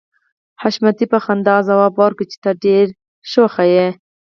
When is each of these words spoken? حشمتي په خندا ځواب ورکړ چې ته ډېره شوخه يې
حشمتي 0.61 1.05
په 1.13 1.17
خندا 1.23 1.55
ځواب 1.67 1.93
ورکړ 2.01 2.23
چې 2.31 2.37
ته 2.43 2.51
ډېره 2.63 2.93
شوخه 3.31 3.63
يې 3.73 3.87